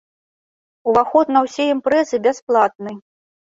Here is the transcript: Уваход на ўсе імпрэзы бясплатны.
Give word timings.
Уваход 0.91 1.25
на 1.35 1.43
ўсе 1.45 1.63
імпрэзы 1.75 2.21
бясплатны. 2.25 2.91